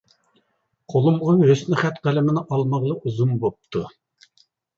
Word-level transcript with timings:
قولۇمغا 0.93 1.35
ھۆسنخەت 1.49 1.99
قەلىمىنى 2.07 2.45
ئالمىغىلى 2.57 2.97
ئۇزۇن 3.05 3.37
بولۇپتۇ. 3.45 3.87